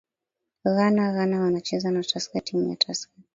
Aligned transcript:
ghana 0.63 1.11
ghana 1.13 1.41
wanacheza 1.41 1.91
na 1.91 2.01
tusker 2.03 2.43
timu 2.43 2.69
ya 2.69 2.75
tusker 2.75 3.23